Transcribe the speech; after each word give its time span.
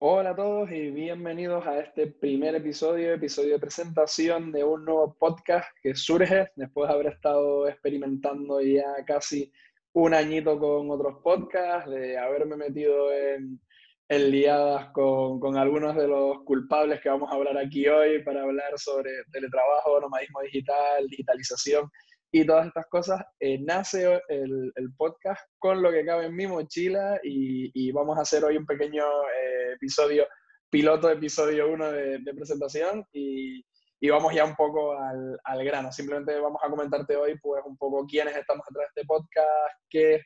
Hola 0.00 0.30
a 0.30 0.36
todos 0.36 0.70
y 0.70 0.90
bienvenidos 0.90 1.66
a 1.66 1.78
este 1.80 2.06
primer 2.06 2.54
episodio, 2.54 3.14
episodio 3.14 3.54
de 3.54 3.58
presentación 3.58 4.52
de 4.52 4.62
un 4.64 4.84
nuevo 4.84 5.16
podcast 5.18 5.68
que 5.82 5.94
surge 5.94 6.50
después 6.54 6.88
de 6.88 6.94
haber 6.94 7.06
estado 7.06 7.66
experimentando 7.66 8.60
ya 8.60 9.04
casi 9.06 9.50
un 9.98 10.14
añito 10.14 10.58
con 10.58 10.90
otros 10.90 11.16
podcasts, 11.24 11.90
de 11.90 12.16
haberme 12.16 12.56
metido 12.56 13.12
en, 13.12 13.60
en 14.08 14.30
liadas 14.30 14.90
con, 14.92 15.40
con, 15.40 15.56
algunos 15.56 15.96
de 15.96 16.06
los 16.06 16.44
culpables 16.44 17.00
que 17.00 17.08
vamos 17.08 17.30
a 17.30 17.34
hablar 17.34 17.58
aquí 17.58 17.88
hoy 17.88 18.22
para 18.22 18.42
hablar 18.42 18.78
sobre 18.78 19.10
teletrabajo, 19.32 20.00
nomadismo 20.00 20.40
digital, 20.42 21.08
digitalización 21.08 21.90
y 22.30 22.46
todas 22.46 22.68
estas 22.68 22.86
cosas, 22.86 23.24
eh, 23.40 23.58
nace 23.58 24.20
el, 24.28 24.70
el, 24.76 24.94
podcast 24.96 25.40
con 25.58 25.82
lo 25.82 25.90
que 25.90 26.04
cabe 26.04 26.26
en 26.26 26.36
mi 26.36 26.46
mochila 26.46 27.18
y, 27.24 27.70
y 27.74 27.90
vamos 27.90 28.18
a 28.18 28.22
hacer 28.22 28.44
hoy 28.44 28.56
un 28.56 28.66
pequeño 28.66 29.02
eh, 29.02 29.72
episodio, 29.74 30.28
piloto 30.70 31.10
episodio 31.10 31.72
1 31.72 31.90
de, 31.90 32.18
de, 32.18 32.34
presentación 32.34 33.04
y, 33.12 33.64
y, 34.00 34.08
vamos 34.08 34.34
ya 34.34 34.44
un 34.44 34.54
poco 34.54 34.98
al, 34.98 35.38
al, 35.44 35.64
grano. 35.64 35.92
Simplemente 35.92 36.38
vamos 36.38 36.60
a 36.62 36.68
comentarte 36.68 37.16
hoy 37.16 37.38
pues 37.38 37.62
un 37.64 37.76
poco 37.76 38.06
quiénes 38.06 38.36
estamos 38.36 38.64
detrás 38.68 38.88
de 38.94 39.00
este 39.00 39.06
podcast, 39.06 39.48
qué, 39.88 40.22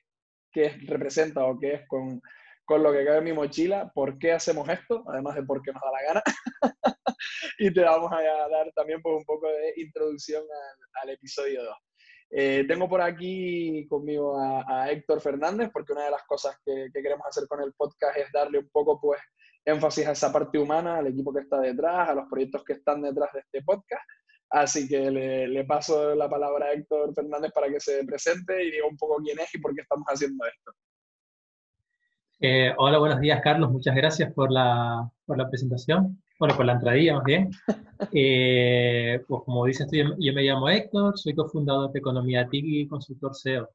qué 0.53 0.77
representa 0.87 1.45
o 1.45 1.59
qué 1.59 1.75
es 1.75 1.89
con, 1.89 2.21
con 2.65 2.83
lo 2.83 2.93
que 2.93 3.05
cabe 3.05 3.19
en 3.19 3.25
mi 3.25 3.33
mochila, 3.33 3.91
por 3.95 4.19
qué 4.19 4.33
hacemos 4.33 4.69
esto, 4.69 5.05
además 5.09 5.37
de 5.37 5.43
por 5.43 5.63
qué 5.63 5.73
nos 5.73 5.83
da 5.83 5.91
la 5.91 6.03
gana. 6.03 6.23
y 7.59 7.73
te 7.73 7.81
vamos 7.81 8.13
a 8.13 8.23
dar 8.49 8.73
también 8.75 9.01
pues, 9.03 9.17
un 9.17 9.25
poco 9.25 9.49
de 9.49 9.75
introducción 9.77 10.43
al, 10.43 11.03
al 11.03 11.11
episodio 11.11 11.65
2. 11.65 11.77
Eh, 12.35 12.65
tengo 12.67 12.89
por 12.89 13.03
aquí 13.03 13.87
conmigo 13.89 14.39
a, 14.41 14.91
Héctor 14.91 15.21
Fernández, 15.21 15.69
porque 15.71 15.93
una 15.93 16.07
de 16.07 16.13
las 16.13 16.23
cosas 16.23 16.57
que, 16.65 16.89
que, 16.93 17.03
queremos 17.03 17.27
hacer 17.27 17.47
con 17.47 17.61
el 17.61 17.75
podcast 17.75 18.17
es 18.17 18.33
darle 18.33 18.59
un 18.59 18.71
poco 18.71 18.99
pues, 18.99 19.21
énfasis 19.65 20.07
a 20.07 20.13
esa 20.13 20.33
parte 20.33 20.59
humana, 20.59 20.99
al 20.99 21.07
equipo 21.07 21.33
que 21.33 21.41
está 21.41 21.61
detrás, 21.61 22.09
a 22.09 22.15
los 22.15 22.29
proyectos 22.29 22.65
que 22.65 22.75
están 22.75 23.03
detrás 23.03 23.33
de 23.33 23.41
este 23.41 23.63
podcast. 23.63 24.03
Así 24.51 24.87
que 24.87 25.11
le, 25.11 25.49
le 25.49 25.65
paso 25.65 26.15
la 26.15 26.29
palabra 26.29 26.67
a 26.67 26.73
Héctor 26.73 27.15
Fernández 27.15 27.53
para 27.53 27.69
que 27.69 27.81
se 27.81 28.05
presente 28.05 28.65
y 28.65 28.71
diga 28.71 28.87
un 28.87 28.97
poco 28.97 29.17
quién 29.23 29.39
es 29.39 29.55
y 29.55 29.59
por 29.59 29.75
qué 29.75 29.83
estamos 29.83 30.07
haciendo 30.07 30.45
esto. 30.47 30.73
Eh, 32.41 32.75
hola, 32.77 32.99
buenos 32.99 33.21
días, 33.21 33.41
Carlos. 33.43 33.71
Muchas 33.71 33.95
gracias 33.95 34.33
por 34.33 34.51
la, 34.51 35.09
por 35.25 35.39
la 35.39 35.49
presentación 35.49 36.23
bueno, 36.43 36.57
por 36.57 36.67
la 36.67 36.73
entradilla 36.73 37.15
más 37.15 37.25
bien. 37.25 37.51
Eh, 38.15 39.23
pues 39.29 39.43
como 39.45 39.65
dices 39.65 39.87
tú, 39.89 39.97
yo, 39.97 40.33
me 40.35 40.43
llamo 40.43 40.69
Héctor, 40.69 41.17
soy 41.17 41.37
cofundador 41.37 41.93
de 41.93 42.01
Economía 42.01 42.49
TIC 42.49 42.65
y 42.67 42.89
consultor 42.89 43.33
SEO. 43.33 43.69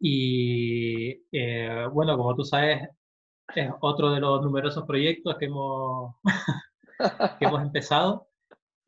Y 0.00 1.10
eh, 1.30 1.86
bueno, 1.92 2.16
como 2.16 2.34
tú 2.34 2.44
sabes, 2.44 2.88
es 3.54 3.70
otro 3.80 4.10
de 4.12 4.20
los 4.20 4.42
numerosos 4.42 4.84
proyectos 4.84 5.36
que 5.38 5.46
hemos, 5.46 6.14
que 7.38 7.44
hemos 7.44 7.62
empezado. 7.62 8.28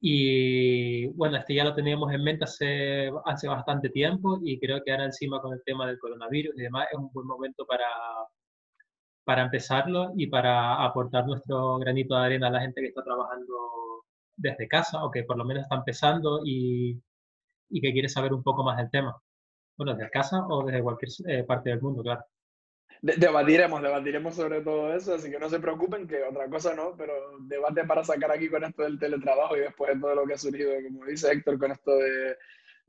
Y 0.01 1.09
bueno, 1.09 1.37
este 1.37 1.55
ya 1.55 1.65
lo 1.65 1.75
teníamos 1.75 2.13
en 2.13 2.25
mente 2.25 2.45
hace, 2.45 3.11
hace 3.27 3.49
bastante 3.49 3.91
tiempo 3.91 4.39
y 4.43 4.59
creo 4.59 4.83
que 4.83 4.93
ahora 4.93 5.05
encima 5.05 5.41
con 5.43 5.53
el 5.53 5.63
tema 5.65 5.87
del 5.87 5.99
coronavirus 5.99 6.55
y 6.57 6.63
demás 6.63 6.89
es 6.91 6.99
un 6.99 7.11
buen 7.13 7.27
momento 7.27 7.67
para, 7.67 7.87
para 9.25 9.43
empezarlo 9.43 10.13
y 10.17 10.27
para 10.27 10.83
aportar 10.85 11.27
nuestro 11.27 11.79
granito 11.79 12.17
de 12.17 12.25
arena 12.25 12.49
a 12.49 12.51
la 12.51 12.61
gente 12.61 12.81
que 12.81 12.89
está 12.89 13.03
trabajando 13.05 13.55
desde 14.37 14.69
casa 14.69 15.05
o 15.05 15.11
que 15.11 15.25
por 15.25 15.37
lo 15.37 15.45
menos 15.45 15.65
está 15.65 15.77
empezando 15.77 16.41
y, 16.45 17.01
y 17.71 17.81
que 17.81 17.93
quiere 17.93 18.09
saber 18.09 18.33
un 18.35 18.43
poco 18.43 18.65
más 18.65 18.79
del 18.79 18.91
tema. 18.91 19.21
Bueno, 19.77 19.95
desde 19.95 20.11
casa 20.11 20.47
o 20.49 20.65
desde 20.65 20.83
cualquier 20.83 21.11
eh, 21.29 21.45
parte 21.45 21.71
del 21.71 21.81
mundo, 21.81 22.03
claro. 22.03 22.25
De 23.03 23.15
debatiremos, 23.17 23.81
debatiremos 23.81 24.35
sobre 24.35 24.61
todo 24.61 24.95
eso, 24.95 25.15
así 25.15 25.31
que 25.31 25.39
no 25.39 25.49
se 25.49 25.59
preocupen 25.59 26.07
que 26.07 26.23
otra 26.23 26.49
cosa 26.49 26.75
no, 26.75 26.95
pero 26.97 27.15
debate 27.41 27.85
para 27.85 28.05
sacar 28.05 28.31
aquí 28.31 28.49
con 28.49 28.63
esto 28.63 28.83
del 28.83 28.99
teletrabajo 28.99 29.57
y 29.57 29.61
después 29.61 29.95
de 29.95 30.01
todo 30.01 30.15
lo 30.15 30.27
que 30.27 30.35
ha 30.35 30.39
surgido, 30.39 30.73
como 30.83 31.07
dice 31.07 31.33
Héctor, 31.33 31.59
con 31.59 31.73
esto 31.73 31.97
de, 31.97 32.37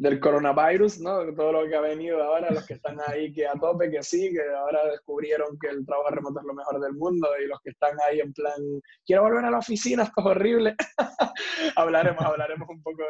del 0.02 0.20
coronavirus, 0.20 1.00
¿no? 1.00 1.32
Todo 1.36 1.52
lo 1.52 1.70
que 1.70 1.76
ha 1.76 1.82
venido 1.82 2.24
ahora, 2.24 2.50
los 2.50 2.66
que 2.66 2.74
están 2.74 2.98
ahí 3.06 3.32
que 3.32 3.46
a 3.46 3.54
tope, 3.54 3.92
que 3.92 4.02
sí, 4.02 4.32
que 4.32 4.42
ahora 4.52 4.84
descubrieron 4.90 5.60
que 5.60 5.68
el 5.68 5.86
trabajo 5.86 6.10
remoto 6.10 6.40
es 6.40 6.46
lo 6.48 6.56
mejor 6.56 6.82
del 6.82 6.94
mundo 6.94 7.28
y 7.40 7.48
los 7.48 7.62
que 7.62 7.70
están 7.70 7.96
ahí 8.10 8.20
en 8.20 8.34
plan, 8.34 8.60
quiero 9.06 9.22
volver 9.22 9.46
a 9.46 9.52
la 9.52 9.60
oficina, 9.60 10.02
esto 10.02 10.22
es 10.22 10.26
horrible. 10.26 10.76
hablaremos, 11.76 12.26
hablaremos 12.26 12.68
un 12.68 12.82
poco 12.82 13.04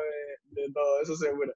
de, 0.52 0.70
todo 0.74 1.02
eso 1.02 1.16
seguro. 1.16 1.54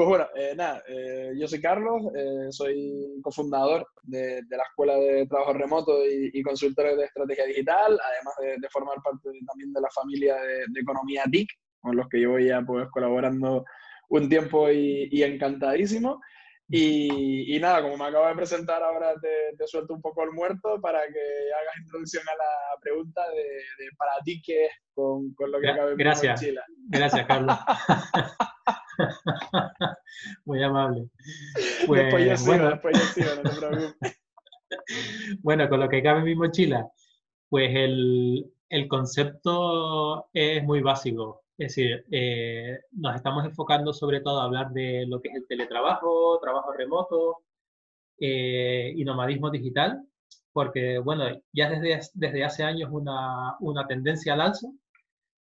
Pues 0.00 0.08
bueno, 0.08 0.28
eh, 0.34 0.54
nada, 0.56 0.82
eh, 0.88 1.32
yo 1.38 1.46
soy 1.46 1.60
Carlos, 1.60 2.00
eh, 2.16 2.46
soy 2.48 3.20
cofundador 3.22 3.86
de, 4.02 4.40
de, 4.48 4.56
la 4.56 4.62
Escuela 4.62 4.94
de 4.94 5.26
Trabajo 5.26 5.52
Remoto 5.52 6.06
y, 6.06 6.30
y 6.32 6.42
consultor 6.42 6.96
de 6.96 7.04
estrategia 7.04 7.44
digital, 7.44 8.00
además 8.02 8.34
de, 8.40 8.56
de 8.58 8.68
formar 8.70 8.96
parte 9.04 9.28
también 9.46 9.74
de 9.74 9.80
la 9.82 9.90
familia 9.94 10.36
de, 10.36 10.64
de 10.72 10.80
Economía 10.80 11.24
TIC, 11.30 11.50
con 11.80 11.96
los 11.96 12.08
que 12.08 12.16
llevo 12.16 12.38
ya 12.38 12.62
pues 12.62 12.88
colaborando 12.88 13.66
un 14.08 14.26
tiempo 14.30 14.70
y, 14.70 15.06
y 15.12 15.22
encantadísimo. 15.22 16.18
Y, 16.66 17.54
y, 17.54 17.60
nada, 17.60 17.82
como 17.82 17.98
me 17.98 18.06
acabo 18.06 18.26
de 18.26 18.36
presentar, 18.36 18.82
ahora 18.82 19.12
te, 19.20 19.54
te, 19.58 19.66
suelto 19.66 19.92
un 19.92 20.00
poco 20.00 20.22
el 20.22 20.30
muerto 20.30 20.80
para 20.80 21.00
que 21.00 21.20
hagas 21.60 21.76
introducción 21.78 22.22
a 22.26 22.36
la 22.36 22.80
pregunta 22.80 23.20
de, 23.32 23.42
de 23.42 23.90
para 23.98 24.12
ti 24.24 24.40
qué 24.40 24.64
es 24.64 24.72
con, 24.94 25.34
con, 25.34 25.50
lo 25.50 25.60
que 25.60 25.68
acabo 25.68 25.90
de 25.90 25.96
Gracias. 25.96 26.42
Gracias, 26.88 27.26
Carlos. 27.26 27.54
Muy 30.44 30.62
amable. 30.62 31.08
Pues, 31.86 32.02
después 32.02 32.26
yo 32.26 32.36
sigo, 32.36 32.52
bueno. 32.52 32.70
después 32.70 32.98
yo 32.98 33.04
sigo, 33.06 33.42
no 33.42 33.50
te 33.50 33.56
preocupes. 33.56 34.20
bueno, 35.42 35.68
con 35.68 35.80
lo 35.80 35.88
que 35.88 36.02
cabe 36.02 36.20
en 36.20 36.24
mi 36.24 36.34
mochila, 36.34 36.88
pues 37.48 37.70
el, 37.74 38.52
el 38.68 38.88
concepto 38.88 40.28
es 40.32 40.62
muy 40.64 40.80
básico. 40.80 41.42
Es 41.58 41.74
decir, 41.76 42.06
eh, 42.10 42.78
nos 42.92 43.16
estamos 43.16 43.44
enfocando 43.44 43.92
sobre 43.92 44.20
todo 44.20 44.40
a 44.40 44.44
hablar 44.44 44.70
de 44.70 45.04
lo 45.06 45.20
que 45.20 45.28
es 45.28 45.34
el 45.34 45.46
teletrabajo, 45.46 46.38
trabajo 46.40 46.72
remoto 46.72 47.42
eh, 48.18 48.94
y 48.96 49.04
nomadismo 49.04 49.50
digital, 49.50 50.02
porque, 50.52 50.98
bueno, 50.98 51.24
ya 51.52 51.68
desde, 51.68 52.00
desde 52.14 52.44
hace 52.44 52.64
años 52.64 52.88
una, 52.92 53.56
una 53.60 53.86
tendencia 53.86 54.32
al 54.32 54.40
alza 54.40 54.68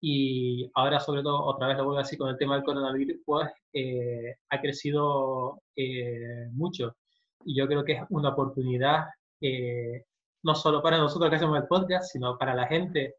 y 0.00 0.70
ahora 0.74 1.00
sobre 1.00 1.22
todo, 1.22 1.44
otra 1.44 1.68
vez 1.68 1.76
lo 1.76 1.84
vuelvo 1.84 1.98
a 1.98 2.02
decir 2.02 2.18
con 2.18 2.28
el 2.28 2.38
tema 2.38 2.54
del 2.54 2.64
coronavirus, 2.64 3.18
pues 3.24 3.50
eh, 3.72 4.36
ha 4.48 4.60
crecido 4.60 5.62
eh, 5.76 6.48
mucho. 6.52 6.96
Y 7.44 7.56
yo 7.56 7.66
creo 7.66 7.84
que 7.84 7.92
es 7.92 8.02
una 8.10 8.30
oportunidad 8.30 9.06
eh, 9.40 10.04
no 10.42 10.54
solo 10.54 10.82
para 10.82 10.98
nosotros 10.98 11.30
que 11.30 11.36
hacemos 11.36 11.58
el 11.58 11.66
podcast, 11.66 12.12
sino 12.12 12.38
para 12.38 12.54
la 12.54 12.66
gente 12.66 13.16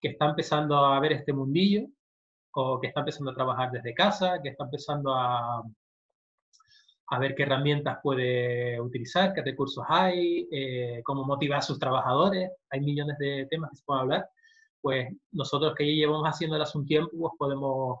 que 0.00 0.08
está 0.08 0.26
empezando 0.26 0.76
a 0.76 1.00
ver 1.00 1.12
este 1.12 1.32
mundillo 1.32 1.86
o 2.52 2.80
que 2.80 2.88
está 2.88 3.00
empezando 3.00 3.30
a 3.32 3.34
trabajar 3.34 3.70
desde 3.72 3.94
casa, 3.94 4.40
que 4.42 4.50
está 4.50 4.64
empezando 4.64 5.14
a, 5.14 5.62
a 7.08 7.18
ver 7.18 7.34
qué 7.34 7.42
herramientas 7.42 7.98
puede 8.02 8.80
utilizar, 8.80 9.34
qué 9.34 9.42
recursos 9.42 9.84
hay, 9.88 10.48
eh, 10.50 11.02
cómo 11.04 11.24
motivar 11.24 11.58
a 11.58 11.62
sus 11.62 11.78
trabajadores. 11.78 12.50
Hay 12.70 12.80
millones 12.80 13.18
de 13.18 13.46
temas 13.50 13.70
que 13.70 13.76
se 13.76 13.84
pueden 13.84 14.02
hablar. 14.02 14.28
Pues 14.84 15.08
nosotros 15.32 15.74
que 15.74 15.86
ya 15.86 15.92
llevamos 15.94 16.28
haciéndolo 16.28 16.62
hace 16.62 16.76
un 16.76 16.84
tiempo, 16.84 17.10
pues 17.18 17.32
podemos 17.38 18.00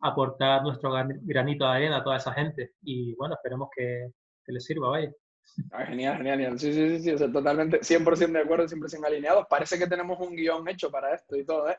aportar 0.00 0.62
nuestro 0.62 0.92
granito 0.92 1.64
de 1.64 1.70
arena 1.72 1.96
a 1.96 2.04
toda 2.04 2.18
esa 2.18 2.32
gente. 2.32 2.74
Y 2.80 3.12
bueno, 3.16 3.34
esperemos 3.34 3.68
que, 3.76 4.12
que 4.44 4.52
les 4.52 4.64
sirva, 4.64 4.90
vaya. 4.90 5.10
Ah, 5.72 5.84
genial, 5.84 6.18
genial, 6.18 6.38
genial. 6.38 6.58
Sí, 6.60 6.72
sí, 6.72 6.88
sí, 6.90 7.02
sí. 7.02 7.10
O 7.10 7.18
sea, 7.18 7.32
totalmente 7.32 7.80
100% 7.80 8.30
de 8.30 8.38
acuerdo, 8.38 8.68
100% 8.68 9.04
alineados. 9.04 9.46
Parece 9.50 9.76
que 9.76 9.88
tenemos 9.88 10.16
un 10.20 10.36
guion 10.36 10.68
hecho 10.68 10.92
para 10.92 11.12
esto 11.12 11.34
y 11.34 11.44
todo, 11.44 11.68
¿eh? 11.70 11.76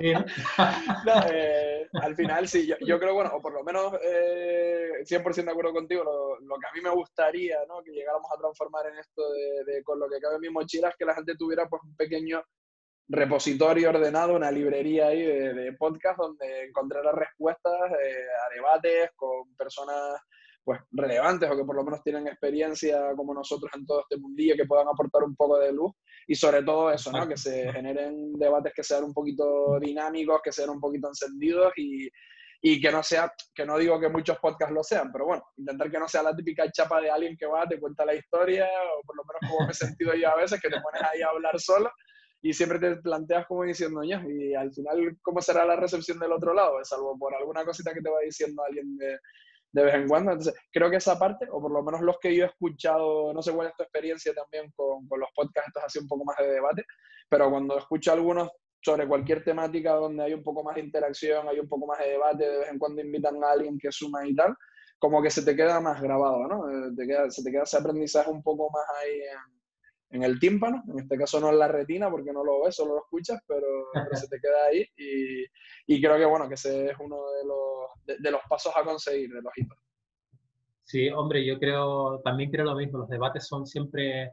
Sí. 0.00 0.12
no, 0.12 0.22
eh, 1.32 1.88
al 2.02 2.16
final, 2.16 2.48
sí, 2.48 2.66
yo, 2.66 2.74
yo, 2.80 2.98
creo, 2.98 3.14
bueno, 3.14 3.30
o 3.34 3.40
por 3.40 3.52
lo 3.52 3.62
menos 3.62 3.94
eh, 4.02 5.04
100% 5.04 5.44
de 5.44 5.50
acuerdo 5.52 5.72
contigo, 5.72 6.02
lo, 6.02 6.40
lo, 6.40 6.58
que 6.58 6.66
a 6.66 6.72
mí 6.74 6.80
me 6.82 6.90
gustaría, 6.90 7.58
¿no? 7.68 7.84
Que 7.84 7.92
llegáramos 7.92 8.28
a 8.34 8.40
transformar 8.40 8.86
en 8.88 8.98
esto 8.98 9.22
de, 9.30 9.72
de, 9.72 9.84
con 9.84 10.00
lo 10.00 10.08
que 10.08 10.18
cabe 10.18 10.34
en 10.34 10.40
mi 10.40 10.50
mochila 10.50 10.88
es 10.88 10.96
que 10.96 11.04
la 11.04 11.14
gente 11.14 11.36
tuviera 11.36 11.68
pues 11.68 11.80
un 11.84 11.94
pequeño 11.94 12.42
repositorio 13.08 13.90
ordenado, 13.90 14.34
una 14.34 14.50
librería 14.50 15.08
ahí 15.08 15.22
de, 15.22 15.54
de 15.54 15.72
podcast 15.74 16.18
donde 16.18 16.64
encontrara 16.64 17.12
respuestas 17.12 17.90
eh, 17.90 18.26
a 18.46 18.54
debates 18.54 19.10
con 19.16 19.54
personas 19.56 20.20
pues 20.64 20.80
relevantes 20.92 21.50
o 21.50 21.56
que 21.56 21.64
por 21.64 21.76
lo 21.76 21.84
menos 21.84 22.02
tienen 22.02 22.26
experiencia 22.26 23.14
como 23.16 23.34
nosotros 23.34 23.70
en 23.74 23.84
todo 23.84 24.00
este 24.00 24.16
mundillo 24.16 24.56
que 24.56 24.64
puedan 24.64 24.88
aportar 24.88 25.22
un 25.22 25.36
poco 25.36 25.58
de 25.58 25.72
luz 25.72 25.92
y 26.26 26.34
sobre 26.34 26.62
todo 26.62 26.90
eso, 26.90 27.12
¿no? 27.12 27.28
Que 27.28 27.36
se 27.36 27.70
generen 27.70 28.32
debates 28.32 28.72
que 28.74 28.82
sean 28.82 29.04
un 29.04 29.12
poquito 29.12 29.78
dinámicos, 29.78 30.40
que 30.42 30.52
sean 30.52 30.70
un 30.70 30.80
poquito 30.80 31.08
encendidos 31.08 31.70
y, 31.76 32.08
y 32.62 32.80
que 32.80 32.90
no 32.90 33.02
sea, 33.02 33.30
que 33.54 33.66
no 33.66 33.76
digo 33.76 34.00
que 34.00 34.08
muchos 34.08 34.38
podcasts 34.38 34.74
lo 34.74 34.82
sean, 34.82 35.12
pero 35.12 35.26
bueno, 35.26 35.44
intentar 35.58 35.90
que 35.90 35.98
no 35.98 36.08
sea 36.08 36.22
la 36.22 36.34
típica 36.34 36.70
chapa 36.72 36.98
de 37.02 37.10
alguien 37.10 37.36
que 37.36 37.44
va, 37.44 37.66
te 37.68 37.78
cuenta 37.78 38.06
la 38.06 38.14
historia, 38.14 38.66
o 38.66 39.02
por 39.04 39.16
lo 39.16 39.24
menos 39.24 39.40
como 39.50 39.66
me 39.66 39.72
he 39.72 39.74
sentido 39.74 40.14
yo 40.14 40.30
a 40.30 40.36
veces, 40.36 40.58
que 40.62 40.70
te 40.70 40.80
pones 40.80 41.02
ahí 41.02 41.20
a 41.20 41.28
hablar 41.28 41.60
solo 41.60 41.90
y 42.44 42.52
siempre 42.52 42.78
te 42.78 42.96
planteas 42.96 43.46
como 43.46 43.64
diciendo, 43.64 44.04
y 44.04 44.12
al 44.12 44.70
final, 44.70 45.16
¿cómo 45.22 45.40
será 45.40 45.64
la 45.64 45.76
recepción 45.76 46.18
del 46.18 46.30
otro 46.30 46.52
lado? 46.52 46.76
Salvo 46.84 47.18
por 47.18 47.34
alguna 47.34 47.64
cosita 47.64 47.94
que 47.94 48.02
te 48.02 48.10
va 48.10 48.20
diciendo 48.20 48.62
alguien 48.62 48.98
de, 48.98 49.16
de 49.72 49.82
vez 49.82 49.94
en 49.94 50.06
cuando. 50.06 50.32
Entonces, 50.32 50.54
creo 50.70 50.90
que 50.90 50.96
esa 50.96 51.18
parte, 51.18 51.46
o 51.50 51.58
por 51.58 51.72
lo 51.72 51.82
menos 51.82 52.02
los 52.02 52.18
que 52.20 52.36
yo 52.36 52.44
he 52.44 52.48
escuchado, 52.48 53.32
no 53.32 53.40
sé 53.40 53.50
cuál 53.50 53.68
es 53.68 53.76
tu 53.76 53.84
experiencia 53.84 54.34
también 54.34 54.70
con, 54.76 55.08
con 55.08 55.20
los 55.20 55.30
podcasts, 55.34 55.68
estos 55.68 55.84
así 55.84 55.98
un 56.00 56.06
poco 56.06 56.26
más 56.26 56.36
de 56.36 56.52
debate, 56.52 56.84
pero 57.30 57.50
cuando 57.50 57.78
escucho 57.78 58.12
algunos 58.12 58.50
sobre 58.82 59.08
cualquier 59.08 59.42
temática 59.42 59.94
donde 59.94 60.24
hay 60.24 60.34
un 60.34 60.44
poco 60.44 60.62
más 60.62 60.74
de 60.74 60.82
interacción, 60.82 61.48
hay 61.48 61.58
un 61.60 61.68
poco 61.70 61.86
más 61.86 61.98
de 61.98 62.10
debate, 62.10 62.44
de 62.44 62.58
vez 62.58 62.68
en 62.68 62.78
cuando 62.78 63.00
invitan 63.00 63.42
a 63.42 63.52
alguien 63.52 63.78
que 63.78 63.90
suma 63.90 64.28
y 64.28 64.34
tal, 64.34 64.54
como 64.98 65.22
que 65.22 65.30
se 65.30 65.42
te 65.42 65.56
queda 65.56 65.80
más 65.80 65.98
grabado, 66.02 66.46
¿no? 66.46 66.70
Eh, 66.70 66.92
te 66.94 67.06
queda, 67.06 67.30
se 67.30 67.42
te 67.42 67.50
queda 67.50 67.62
ese 67.62 67.78
aprendizaje 67.78 68.30
un 68.30 68.42
poco 68.42 68.68
más 68.70 68.84
ahí 69.00 69.14
en, 69.14 69.63
en, 70.10 70.22
el 70.22 70.38
tímpano, 70.38 70.82
en 70.88 71.00
este 71.00 71.16
caso 71.16 71.40
no 71.40 71.50
en 71.50 71.58
la 71.58 71.68
retina 71.68 72.10
porque 72.10 72.32
no 72.32 72.44
lo 72.44 72.62
ves, 72.62 72.76
solo 72.76 72.94
lo 72.94 73.00
escuchas, 73.00 73.40
pero, 73.46 73.66
se 74.12 74.28
te 74.28 74.40
queda 74.40 74.66
ahí 74.68 74.86
y, 74.96 75.44
y, 75.86 76.00
creo 76.00 76.16
que 76.16 76.24
bueno, 76.24 76.48
que 76.48 76.54
ese 76.54 76.90
es 76.90 76.96
uno 76.98 77.16
de 77.32 77.44
los, 77.46 78.20
de, 78.22 78.30
los 78.30 78.40
pasos 78.48 78.72
a 78.76 78.84
conseguir, 78.84 79.30
de 79.30 79.42
los 79.42 79.52
hitos. 79.56 79.78
Sí, 80.84 81.08
hombre, 81.08 81.44
yo 81.44 81.58
creo, 81.58 82.20
también 82.20 82.50
creo 82.50 82.66
lo 82.66 82.76
mismo, 82.76 82.98
los 82.98 83.08
debates 83.08 83.46
son 83.46 83.66
siempre, 83.66 84.32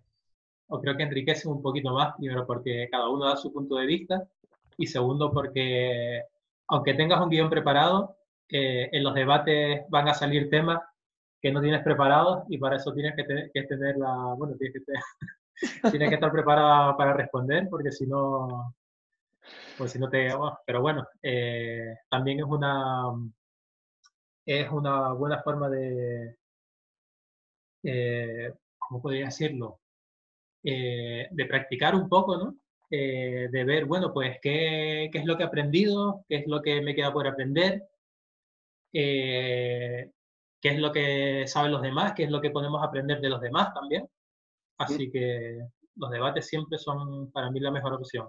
o 0.68 0.80
creo 0.82 0.98
que 0.98 1.04
enriquecen 1.04 1.52
un 1.52 1.62
poquito 1.62 1.92
más, 1.94 2.14
primero 2.18 2.46
porque 2.46 2.88
cada 2.92 3.10
uno 3.10 3.26
da 3.26 3.38
su 3.38 3.52
punto 3.52 3.76
de 3.76 3.86
vista 3.86 4.28
y 4.78 4.88
segundo 4.88 5.32
porque 5.32 6.24
aunque 6.68 6.94
tengas 6.94 7.22
un 7.22 7.30
guion 7.30 7.50
preparado, 7.50 8.18
eh, 8.50 8.90
en 8.92 9.04
los 9.04 9.14
debates 9.14 9.82
van 9.90 10.10
a 10.10 10.14
salir 10.14 10.50
temas 10.50 10.82
que 11.42 11.52
no 11.52 11.62
tienes 11.62 11.84
preparados 11.84 12.44
y 12.50 12.58
para 12.58 12.76
eso 12.76 12.94
tienes 12.94 13.14
que, 13.16 13.50
que 13.54 13.64
tener 13.64 13.98
la, 13.98 14.36
bueno, 14.38 14.56
tienes 14.58 14.84
que, 14.86 14.94
tienes 15.92 16.10
que 16.10 16.16
estar 16.16 16.32
preparado 16.32 16.98
para 16.98 17.14
responder 17.14 17.68
porque 17.70 17.92
si 17.92 18.08
no, 18.08 18.76
pues 19.78 19.92
si 19.92 20.00
no 20.00 20.10
te, 20.10 20.34
oh, 20.34 20.58
pero 20.66 20.82
bueno, 20.82 21.08
eh, 21.22 21.96
también 22.10 22.40
es 22.40 22.46
una, 22.46 23.12
es 24.46 24.70
una 24.70 25.14
buena 25.14 25.42
forma 25.42 25.70
de, 25.70 26.36
eh, 27.84 28.54
¿cómo 28.78 29.02
podría 29.02 29.26
decirlo? 29.26 29.80
Eh, 30.64 31.28
de 31.32 31.46
practicar 31.46 31.96
un 31.96 32.08
poco, 32.10 32.38
¿no? 32.38 32.56
Eh, 32.90 33.48
de 33.52 33.64
ver, 33.64 33.86
bueno, 33.86 34.14
pues 34.14 34.38
qué, 34.42 35.10
qué, 35.12 35.20
es 35.20 35.26
lo 35.26 35.38
que 35.38 35.44
he 35.44 35.46
aprendido, 35.46 36.26
qué 36.28 36.38
es 36.38 36.48
lo 36.48 36.62
que 36.62 36.82
me 36.82 36.94
queda 36.96 37.14
por 37.14 37.28
aprender, 37.28 37.88
qué 38.92 40.12
es 40.62 40.80
lo 40.80 40.92
que 40.92 41.46
saben 41.48 41.72
los 41.72 41.82
demás, 41.82 42.14
qué 42.16 42.24
es 42.24 42.32
lo 42.32 42.42
que 42.42 42.52
podemos 42.52 42.84
aprender 42.84 43.22
de 43.22 43.30
los 43.30 43.42
demás 43.42 43.74
también. 43.74 44.08
Así 44.78 45.12
que 45.12 45.60
los 45.96 46.12
debates 46.12 46.48
siempre 46.48 46.78
son 46.78 47.32
para 47.32 47.52
mí 47.52 47.60
la 47.60 47.72
mejor 47.72 47.94
opción. 47.94 48.28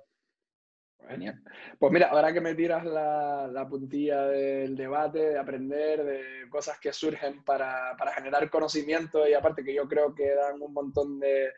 Genial. 1.09 1.43
Pues 1.79 1.93
mira, 1.93 2.09
ahora 2.09 2.33
que 2.33 2.41
me 2.41 2.55
tiras 2.55 2.85
la, 2.85 3.49
la, 3.53 3.69
puntilla 3.69 4.27
del 4.27 4.77
debate, 4.77 5.19
de 5.19 5.39
aprender, 5.39 6.05
de 6.05 6.49
cosas 6.49 6.79
que 6.79 6.93
surgen 6.93 7.43
para, 7.45 7.97
para 7.99 8.13
generar 8.15 8.49
conocimiento 8.51 9.27
y 9.29 9.35
aparte 9.35 9.65
que 9.65 9.75
yo 9.75 9.89
creo 9.89 10.15
que 10.15 10.35
dan 10.35 10.63
un 10.63 10.73
montón 10.73 11.19
de, 11.19 11.51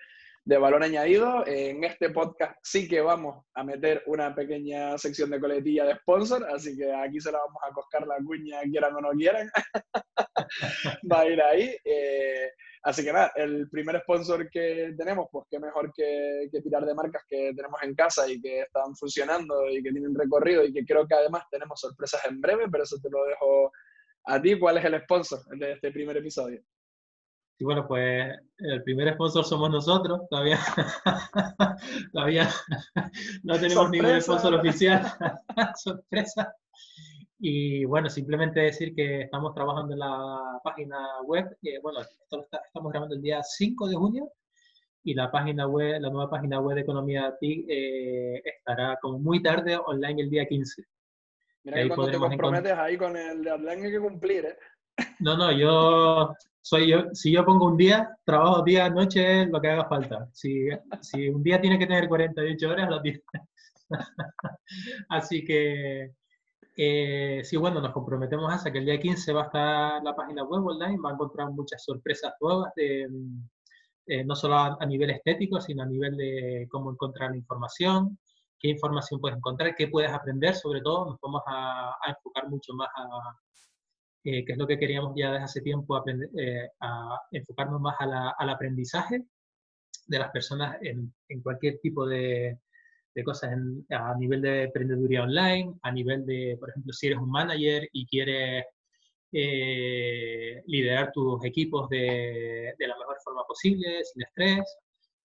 de 0.44 0.58
valor 0.58 0.82
añadido. 0.82 1.46
En 1.46 1.84
este 1.84 2.10
podcast 2.10 2.56
sí 2.62 2.86
que 2.86 3.00
vamos 3.00 3.44
a 3.54 3.64
meter 3.64 4.02
una 4.06 4.34
pequeña 4.34 4.96
sección 4.98 5.30
de 5.30 5.40
coletilla 5.40 5.84
de 5.84 5.96
sponsor, 5.96 6.46
así 6.50 6.76
que 6.76 6.92
aquí 6.92 7.20
se 7.20 7.32
la 7.32 7.38
vamos 7.38 7.62
a 7.68 7.72
coscar 7.72 8.06
la 8.06 8.16
cuña, 8.24 8.60
quieran 8.62 8.94
o 8.96 9.00
no 9.00 9.10
quieran. 9.10 9.50
Va 11.12 11.20
a 11.20 11.26
ir 11.26 11.42
ahí. 11.42 11.76
Eh, 11.84 12.50
así 12.84 13.02
que 13.02 13.12
nada, 13.12 13.32
el 13.36 13.68
primer 13.68 14.00
sponsor 14.02 14.48
que 14.50 14.94
tenemos, 14.96 15.26
pues 15.32 15.46
qué 15.50 15.58
mejor 15.58 15.92
que, 15.92 16.48
que, 16.52 16.60
tirar 16.60 16.84
de 16.84 16.94
marcas 16.94 17.22
que 17.28 17.52
tenemos 17.54 17.82
en 17.82 17.94
casa 17.94 18.30
y 18.30 18.40
que 18.40 18.60
están 18.60 18.94
funcionando 18.94 19.68
y 19.70 19.82
que 19.82 19.90
tienen 19.90 20.14
recorrido 20.14 20.64
y 20.64 20.72
que 20.72 20.84
creo 20.84 21.06
que 21.06 21.14
además 21.14 21.44
tenemos 21.50 21.80
sorpresas 21.80 22.24
en 22.26 22.40
breve, 22.40 22.66
pero 22.70 22.84
eso 22.84 22.96
te 23.02 23.10
lo 23.10 23.24
dejo 23.24 23.72
a 24.26 24.40
ti. 24.40 24.58
¿Cuál 24.58 24.78
es 24.78 24.84
el 24.84 25.02
sponsor 25.02 25.40
de 25.58 25.72
este 25.72 25.90
primer 25.90 26.16
episodio? 26.18 26.62
Y 27.58 27.64
bueno, 27.64 27.86
pues 27.86 28.36
el 28.58 28.82
primer 28.82 29.14
sponsor 29.14 29.44
somos 29.44 29.70
nosotros, 29.70 30.22
todavía, 30.28 30.58
todavía 32.12 32.48
no 33.44 33.58
tenemos 33.60 33.90
ningún 33.90 34.20
sponsor 34.20 34.54
oficial, 34.54 35.06
sorpresa. 35.76 36.52
Y 37.46 37.84
bueno, 37.84 38.08
simplemente 38.08 38.60
decir 38.60 38.94
que 38.94 39.20
estamos 39.20 39.54
trabajando 39.54 39.92
en 39.92 39.98
la 39.98 40.60
página 40.64 41.20
web, 41.26 41.54
que 41.60 41.78
bueno, 41.78 42.00
esto 42.00 42.48
estamos 42.64 42.90
grabando 42.90 43.16
el 43.16 43.20
día 43.20 43.42
5 43.42 43.86
de 43.86 43.94
junio 43.94 44.32
y 45.02 45.12
la 45.12 45.30
página 45.30 45.66
web, 45.66 46.00
la 46.00 46.08
nueva 46.08 46.30
página 46.30 46.58
web 46.58 46.76
de 46.76 46.80
Economía 46.80 47.36
TIC 47.38 47.66
eh, 47.68 48.42
estará 48.46 48.96
como 48.98 49.18
muy 49.18 49.42
tarde 49.42 49.76
online 49.76 50.22
el 50.22 50.30
día 50.30 50.46
15. 50.46 50.84
Mira 51.64 51.82
que 51.82 51.88
cuando 51.88 52.12
te 52.12 52.18
comprometes 52.18 52.72
ahí 52.72 52.96
con 52.96 53.14
el 53.14 53.44
deadline 53.44 53.84
hay 53.84 53.92
que 53.92 54.00
cumplir, 54.00 54.46
¿eh? 54.46 54.58
No, 55.18 55.36
no, 55.36 55.52
yo 55.52 56.34
soy 56.62 56.88
yo, 56.88 57.12
si 57.12 57.30
yo 57.30 57.44
pongo 57.44 57.66
un 57.66 57.76
día, 57.76 58.08
trabajo 58.24 58.62
día, 58.62 58.88
noche, 58.88 59.44
lo 59.44 59.60
que 59.60 59.68
haga 59.68 59.86
falta. 59.86 60.30
Si, 60.32 60.66
si 61.02 61.28
un 61.28 61.42
día 61.42 61.60
tiene 61.60 61.78
que 61.78 61.86
tener 61.86 62.08
48 62.08 62.70
horas, 62.70 62.88
lo 62.88 63.02
tiene. 63.02 63.20
Así 65.10 65.44
que, 65.44 66.14
eh, 66.76 67.42
sí, 67.44 67.56
bueno, 67.56 67.80
nos 67.80 67.92
comprometemos 67.92 68.66
a 68.66 68.72
que 68.72 68.78
el 68.78 68.86
día 68.86 69.00
15 69.00 69.32
va 69.32 69.42
a 69.42 69.46
estar 69.46 70.02
la 70.02 70.14
página 70.16 70.44
web 70.44 70.64
online, 70.64 70.98
va 71.04 71.10
a 71.10 71.12
encontrar 71.14 71.50
muchas 71.50 71.82
sorpresas 71.84 72.34
nuevas, 72.40 72.72
de, 72.74 73.08
eh, 74.06 74.24
no 74.24 74.34
solo 74.34 74.56
a, 74.56 74.86
nivel 74.86 75.10
estético, 75.10 75.60
sino 75.60 75.82
a 75.82 75.86
nivel 75.86 76.16
de 76.16 76.66
cómo 76.70 76.90
encontrar 76.90 77.30
la 77.30 77.36
información, 77.36 78.18
qué 78.58 78.68
información 78.68 79.20
puedes 79.20 79.36
encontrar, 79.38 79.74
qué 79.76 79.88
puedes 79.88 80.10
aprender, 80.12 80.54
sobre 80.54 80.80
todo, 80.80 81.06
nos 81.06 81.20
vamos 81.20 81.42
a, 81.46 81.90
a 82.00 82.10
enfocar 82.10 82.48
mucho 82.48 82.74
más 82.74 82.88
a, 82.96 83.36
eh, 84.24 84.42
que 84.44 84.52
es 84.52 84.58
lo 84.58 84.66
que 84.66 84.78
queríamos 84.78 85.12
ya 85.14 85.32
desde 85.32 85.44
hace 85.44 85.60
tiempo, 85.60 85.94
aprender, 85.94 86.30
eh, 86.38 86.70
a 86.80 87.20
enfocarnos 87.30 87.78
más 87.78 87.94
al 88.00 88.48
aprendizaje 88.48 89.22
de 90.06 90.18
las 90.18 90.30
personas 90.30 90.78
en, 90.80 91.14
en 91.28 91.42
cualquier 91.42 91.78
tipo 91.80 92.06
de, 92.06 92.58
de 93.14 93.24
cosas 93.24 93.52
a 93.90 94.14
nivel 94.18 94.42
de 94.42 94.64
emprendeduría 94.64 95.22
online, 95.22 95.74
a 95.82 95.92
nivel 95.92 96.26
de, 96.26 96.56
por 96.58 96.70
ejemplo, 96.70 96.92
si 96.92 97.06
eres 97.06 97.18
un 97.18 97.30
manager 97.30 97.88
y 97.92 98.06
quieres 98.06 98.64
eh, 99.32 100.62
liderar 100.66 101.12
tus 101.12 101.44
equipos 101.44 101.88
de, 101.88 102.74
de, 102.78 102.86
la 102.88 102.96
mejor 102.98 103.16
forma 103.22 103.44
posible, 103.46 104.04
sin 104.04 104.22
estrés, 104.22 104.78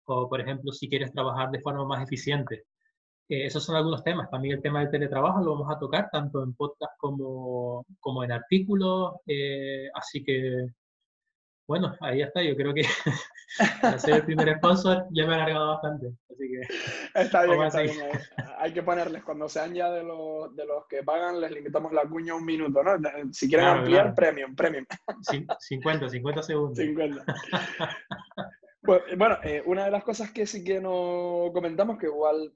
o 0.06 0.30
por 0.30 0.42
ejemplo, 0.42 0.72
si 0.72 0.90
quieres 0.90 1.12
trabajar 1.12 1.52
de 1.52 1.62
forma 1.62 1.86
más 1.86 2.04
eficiente. 2.04 2.66
Eh, 3.30 3.46
esos 3.46 3.64
son 3.64 3.76
algunos 3.76 4.04
temas. 4.04 4.30
También 4.30 4.56
el 4.56 4.62
tema 4.62 4.80
del 4.80 4.92
teletrabajo 4.92 5.42
lo 5.42 5.52
vamos 5.52 5.76
a 5.76 5.80
tocar 5.80 6.10
tanto 6.12 6.44
en 6.44 6.54
podcast 6.54 6.94
como, 6.98 7.86
como 8.00 8.24
en 8.24 8.32
artículos. 8.32 9.16
Eh, 9.28 9.90
así 9.94 10.24
que, 10.24 10.68
bueno, 11.68 11.96
ahí 12.02 12.22
está. 12.22 12.42
Yo 12.42 12.56
creo 12.56 12.74
que 12.74 12.84
para 13.82 14.00
ser 14.00 14.16
el 14.16 14.26
primer 14.26 14.58
sponsor 14.58 15.06
ya 15.12 15.26
me 15.26 15.34
ha 15.34 15.36
alargado 15.36 15.68
bastante. 15.74 16.14
Así 16.30 16.50
que, 16.50 17.22
está 17.22 17.44
bien, 17.44 17.62
está 17.62 17.82
bien. 17.82 18.02
Eh. 18.02 18.12
Hay 18.60 18.74
que 18.74 18.84
ponerles, 18.84 19.24
cuando 19.24 19.50
sean 19.50 19.74
ya 19.74 19.92
de 19.92 20.04
los, 20.04 20.56
de 20.56 20.66
los 20.66 20.88
que 20.88 21.04
pagan, 21.04 21.42
les 21.42 21.52
limitamos 21.52 21.92
la 21.94 22.04
cuña 22.06 22.36
un 22.36 22.46
minuto, 22.46 22.82
¿no? 22.84 22.98
Si 23.32 23.48
quieren 23.48 23.68
ampliar, 23.68 24.16
premium, 24.16 24.56
premium. 24.56 24.86
50, 25.60 26.10
50 26.10 26.44
segundos. 26.44 26.78
50. 26.78 27.24
Pues, 28.82 29.02
bueno, 29.18 29.38
una 29.66 29.86
de 29.86 29.92
las 29.92 30.04
cosas 30.04 30.32
que 30.32 30.46
sí 30.46 30.64
que 30.64 30.80
no 30.80 31.52
comentamos, 31.54 31.98
que 31.98 32.06
igual 32.06 32.54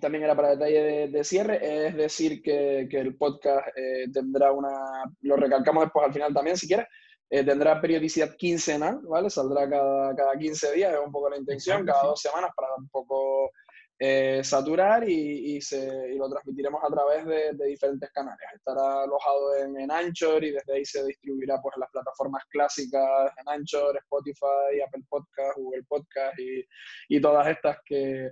también 0.00 0.24
era 0.24 0.34
para 0.34 0.50
detalle 0.50 1.08
de, 1.08 1.24
cierre, 1.24 1.86
es 1.86 1.94
decir 1.94 2.42
que, 2.42 2.86
que 2.90 3.00
el 3.00 3.16
podcast 3.16 3.68
eh, 3.76 4.06
tendrá 4.12 4.52
una, 4.52 5.04
lo 5.22 5.36
recalcamos 5.36 5.84
después 5.84 6.06
al 6.06 6.12
final 6.12 6.34
también 6.34 6.56
si 6.56 6.66
quieres, 6.66 6.86
eh, 7.30 7.44
tendrá 7.44 7.80
periodicidad 7.80 8.36
quincenal, 8.36 9.00
¿vale? 9.02 9.30
Saldrá 9.30 9.68
cada, 9.68 10.14
cada 10.14 10.38
15 10.38 10.72
días, 10.72 10.92
es 10.92 11.00
un 11.04 11.12
poco 11.12 11.30
la 11.30 11.38
intención, 11.38 11.84
cada 11.84 12.04
dos 12.04 12.20
semanas 12.20 12.50
para 12.54 12.68
un 12.76 12.88
poco 12.88 13.50
eh, 13.98 14.42
saturar 14.44 15.08
y, 15.08 15.56
y, 15.56 15.60
se, 15.60 16.12
y, 16.12 16.18
lo 16.18 16.28
transmitiremos 16.28 16.82
a 16.84 16.88
través 16.88 17.24
de, 17.24 17.52
de, 17.54 17.66
diferentes 17.66 18.10
canales. 18.12 18.46
Estará 18.54 19.02
alojado 19.04 19.56
en, 19.56 19.80
en, 19.80 19.90
Anchor 19.90 20.44
y 20.44 20.52
desde 20.52 20.74
ahí 20.74 20.84
se 20.84 21.04
distribuirá 21.04 21.60
pues, 21.62 21.74
en 21.76 21.80
las 21.80 21.90
plataformas 21.90 22.44
clásicas, 22.50 23.32
en 23.38 23.48
Anchor, 23.48 23.96
Spotify, 23.96 24.82
Apple 24.86 25.04
Podcast, 25.08 25.56
Google 25.56 25.84
Podcast 25.88 26.38
y, 26.38 26.64
y 27.08 27.20
todas 27.20 27.48
estas 27.48 27.78
que, 27.86 28.30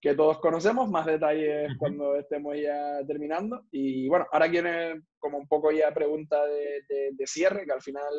que 0.00 0.14
todos 0.14 0.38
conocemos, 0.38 0.90
más 0.90 1.06
detalles 1.06 1.72
cuando 1.78 2.16
estemos 2.16 2.56
ya 2.56 3.04
terminando. 3.06 3.64
Y 3.70 4.08
bueno, 4.08 4.26
ahora 4.32 4.48
viene 4.48 5.02
como 5.18 5.38
un 5.38 5.48
poco 5.48 5.70
ya 5.72 5.92
pregunta 5.92 6.44
de, 6.46 7.12
de, 7.12 7.26
cierre, 7.26 7.64
que 7.64 7.72
al 7.72 7.82
final 7.82 8.12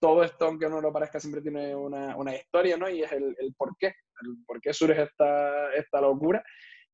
todo 0.00 0.22
esto, 0.24 0.46
aunque 0.46 0.68
no 0.68 0.80
lo 0.80 0.92
parezca, 0.92 1.20
siempre 1.20 1.42
tiene 1.42 1.74
una, 1.74 2.16
una 2.16 2.34
historia, 2.34 2.76
¿no? 2.76 2.88
Y 2.88 3.02
es 3.02 3.12
el, 3.12 3.34
el, 3.38 3.54
por 3.56 3.76
qué, 3.78 3.86
el 3.86 4.44
por 4.46 4.60
qué 4.60 4.72
surge 4.72 5.02
esta, 5.02 5.72
esta 5.74 6.00
locura. 6.00 6.42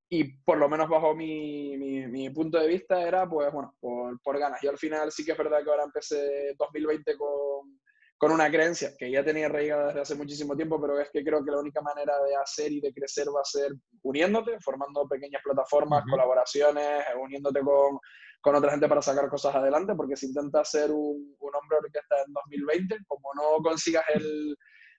y 0.09 0.37
por 0.43 0.59
lo 0.59 0.69
menos 0.69 0.89
bajo 0.89 1.15
mi, 1.15 1.77
mi, 1.79 2.07
mi, 2.07 2.31
punto 2.31 2.59
de 2.59 2.69
vista 2.69 3.01
era, 3.07 3.29
pues 3.29 3.53
bueno, 3.53 3.75
por, 3.81 4.21
por 4.21 4.39
ganas. 4.39 4.61
Yo 4.63 4.71
al 4.71 4.79
final 4.79 5.11
sí 5.11 5.25
que 5.25 5.33
es 5.33 5.39
verdad 5.39 5.63
que 5.65 5.71
ahora 5.71 5.85
empecé 5.85 6.55
2020 6.59 7.17
con, 7.17 7.81
con 8.23 8.31
una 8.31 8.49
creencia 8.49 8.93
que 8.97 9.11
ya 9.11 9.25
tenía 9.25 9.47
arraigada 9.47 9.89
desde 9.89 10.01
hace 10.01 10.15
muchísimo 10.15 10.55
tiempo, 10.55 10.81
pero 10.81 10.97
es 11.01 11.11
que 11.11 11.25
creo 11.25 11.45
que 11.45 11.51
la 11.51 11.59
única 11.59 11.81
manera 11.81 12.15
de 12.23 12.37
hacer 12.37 12.71
y 12.71 12.81
de 12.81 12.95
crecer 12.95 13.27
va 13.27 13.41
a 13.41 13.45
ser 13.45 13.73
uniéndote, 14.03 14.61
formando 14.61 15.09
pequeñas 15.09 15.43
plataformas, 15.43 16.05
colaboraciones, 16.09 17.03
uniéndote 17.21 17.59
con, 17.63 17.99
con, 18.41 18.55
otra 18.55 18.71
gente 18.71 18.87
para 18.87 19.03
sacar 19.03 19.29
cosas 19.29 19.57
adelante, 19.57 19.97
porque 19.97 20.15
si 20.15 20.27
intentas 20.27 20.71
ser 20.71 20.93
un, 20.93 21.35
un 21.37 21.55
hombre 21.57 21.79
orquesta 21.79 22.15
en 22.25 22.33
2020, 22.33 22.99
como 23.09 23.29
no 23.35 23.61
consigas 23.61 24.05
el 24.15 24.57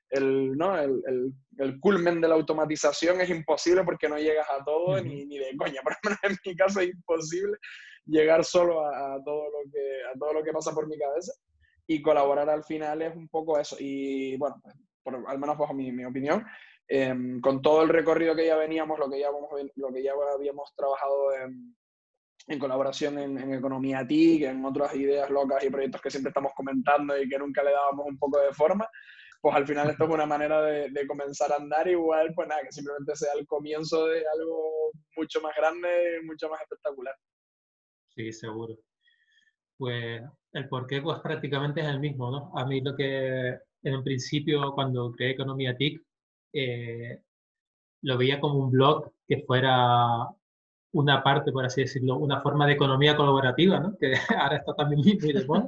el, 0.09 0.51
¿no? 0.57 0.77
el, 0.77 1.01
el, 1.07 1.33
el, 1.59 1.79
culmen 1.79 2.19
de 2.19 2.27
la 2.27 2.35
automatización 2.35 3.21
es 3.21 3.29
imposible 3.29 3.85
porque 3.85 4.09
no 4.09 4.17
llegas 4.17 4.47
a 4.49 4.63
todo 4.65 5.01
ni, 5.01 5.25
ni, 5.25 5.39
de 5.39 5.55
coña. 5.57 5.81
Por 5.83 5.93
lo 5.93 6.09
menos 6.11 6.19
en 6.23 6.37
mi 6.45 6.55
caso 6.57 6.81
es 6.81 6.89
imposible 6.89 7.57
llegar 8.05 8.43
solo 8.43 8.85
a, 8.85 9.17
todo 9.23 9.45
lo 9.45 9.71
que, 9.71 10.03
a 10.13 10.19
todo 10.19 10.33
lo 10.33 10.43
que 10.43 10.51
pasa 10.51 10.73
por 10.73 10.89
mi 10.89 10.99
cabeza 10.99 11.31
y 11.87 12.01
colaborar 12.01 12.49
al 12.49 12.63
final 12.63 13.01
es 13.01 13.15
un 13.15 13.27
poco 13.27 13.59
eso. 13.59 13.75
Y 13.79 14.37
bueno, 14.37 14.59
pues, 14.61 14.75
por, 15.03 15.23
al 15.27 15.39
menos 15.39 15.57
bajo 15.57 15.73
mi, 15.73 15.91
mi 15.91 16.05
opinión, 16.05 16.45
em, 16.87 17.41
con 17.41 17.61
todo 17.61 17.83
el 17.83 17.89
recorrido 17.89 18.35
que 18.35 18.45
ya 18.45 18.55
veníamos, 18.55 18.99
lo 18.99 19.09
que 19.09 19.19
ya, 19.19 19.27
lo 19.75 19.93
que 19.93 20.03
ya 20.03 20.13
habíamos 20.33 20.73
trabajado 20.75 21.33
en, 21.35 21.75
en 22.47 22.59
colaboración 22.59 23.17
en, 23.19 23.37
en, 23.37 23.53
Economía 23.53 24.05
TIC, 24.07 24.43
en 24.43 24.65
otras 24.65 24.95
ideas 24.95 25.29
locas 25.29 25.63
y 25.63 25.69
proyectos 25.69 26.01
que 26.01 26.11
siempre 26.11 26.29
estamos 26.29 26.51
comentando 26.55 27.17
y 27.21 27.27
que 27.27 27.37
nunca 27.37 27.63
le 27.63 27.71
dábamos 27.71 28.05
un 28.07 28.17
poco 28.17 28.39
de 28.39 28.53
forma, 28.53 28.87
pues 29.41 29.55
al 29.55 29.67
final 29.67 29.89
esto 29.89 30.05
es 30.05 30.09
una 30.09 30.25
manera 30.25 30.61
de, 30.61 31.07
comenzar 31.07 31.51
a 31.51 31.57
andar 31.57 31.85
igual, 31.87 32.33
pues 32.33 32.47
nada, 32.47 32.61
que 32.63 32.71
simplemente 32.71 33.13
sea 33.13 33.33
el 33.37 33.45
comienzo 33.45 34.07
de 34.07 34.23
algo 34.25 34.91
mucho 35.17 35.41
más 35.41 35.53
grande 35.55 36.21
mucho 36.23 36.47
más 36.49 36.61
espectacular. 36.61 37.13
Sí, 38.15 38.31
seguro. 38.31 38.77
Pues 39.77 40.21
el 40.53 40.69
porqué 40.69 41.01
pues 41.01 41.19
prácticamente 41.19 41.81
es 41.81 41.87
el 41.87 41.99
mismo, 41.99 42.31
¿no? 42.31 42.51
A 42.55 42.65
mí 42.65 42.81
lo 42.81 42.95
que 42.95 43.57
en 43.83 43.95
un 43.95 44.03
principio 44.03 44.73
cuando 44.73 45.11
creé 45.11 45.31
Economía 45.31 45.75
TIC 45.75 46.01
eh, 46.53 47.21
lo 48.01 48.17
veía 48.17 48.39
como 48.39 48.59
un 48.59 48.71
blog 48.71 49.11
que 49.27 49.43
fuera 49.47 50.27
una 50.93 51.23
parte, 51.23 51.51
por 51.51 51.65
así 51.65 51.81
decirlo, 51.81 52.17
una 52.17 52.41
forma 52.41 52.67
de 52.67 52.73
economía 52.73 53.15
colaborativa, 53.15 53.79
¿no? 53.79 53.97
Que 53.97 54.13
ahora 54.39 54.57
está 54.57 54.75
también 54.75 55.01
muy 55.01 55.33
de 55.33 55.45
moda 55.45 55.67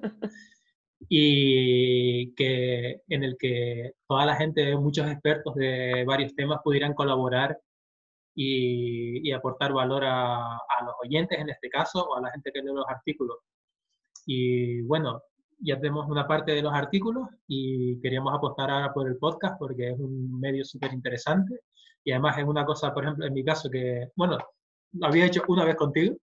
y 1.09 2.33
que, 2.35 3.01
en 3.07 3.23
el 3.23 3.37
que 3.37 3.93
toda 4.07 4.25
la 4.25 4.35
gente, 4.35 4.75
muchos 4.77 5.07
expertos 5.07 5.55
de 5.55 6.03
varios 6.05 6.35
temas 6.35 6.61
pudieran 6.63 6.93
colaborar 6.93 7.59
y, 8.35 9.27
y 9.27 9.31
aportar 9.31 9.73
valor 9.73 10.03
a, 10.05 10.57
a, 10.57 10.83
los 10.85 10.95
oyentes 11.03 11.39
en 11.39 11.49
este 11.49 11.69
caso 11.69 12.03
o 12.03 12.17
a 12.17 12.21
la 12.21 12.31
gente 12.31 12.51
que 12.51 12.61
lee 12.61 12.73
los 12.73 12.87
artículos. 12.87 13.37
Y 14.25 14.81
bueno, 14.81 15.21
ya 15.59 15.79
tenemos 15.79 16.07
una 16.09 16.27
parte 16.27 16.53
de 16.53 16.61
los 16.61 16.73
artículos 16.73 17.29
y 17.47 17.99
queríamos 18.01 18.33
apostar 18.33 18.69
ahora 18.69 18.93
por 18.93 19.07
el 19.07 19.17
podcast 19.17 19.57
porque 19.59 19.91
es 19.91 19.99
un 19.99 20.39
medio 20.39 20.65
súper 20.65 20.93
interesante 20.93 21.61
y 22.03 22.11
además 22.11 22.37
es 22.37 22.45
una 22.45 22.65
cosa, 22.65 22.93
por 22.93 23.03
ejemplo, 23.03 23.25
en 23.25 23.33
mi 23.33 23.43
caso 23.43 23.69
que, 23.69 24.09
bueno, 24.15 24.37
lo 24.93 25.07
había 25.07 25.25
hecho 25.25 25.43
una 25.47 25.65
vez 25.65 25.75
contigo 25.75 26.15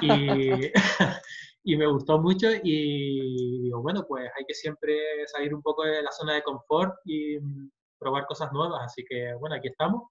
y 0.00 0.08
y 1.66 1.76
me 1.76 1.86
gustó 1.86 2.20
mucho 2.20 2.48
y 2.62 3.62
digo, 3.62 3.80
bueno, 3.80 4.04
pues 4.06 4.30
hay 4.36 4.44
que 4.44 4.54
siempre 4.54 5.26
salir 5.26 5.54
un 5.54 5.62
poco 5.62 5.82
de 5.84 6.02
la 6.02 6.12
zona 6.12 6.34
de 6.34 6.42
confort 6.42 6.94
y 7.06 7.38
probar 7.98 8.26
cosas 8.26 8.52
nuevas. 8.52 8.82
Así 8.84 9.02
que, 9.08 9.32
bueno, 9.34 9.56
aquí 9.56 9.68
estamos 9.68 10.10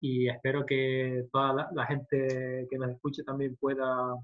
y 0.00 0.28
espero 0.28 0.66
que 0.66 1.26
toda 1.32 1.70
la, 1.72 1.86
gente 1.86 2.66
que 2.68 2.76
nos 2.76 2.90
escuche 2.90 3.22
también 3.22 3.56
pueda, 3.56 4.14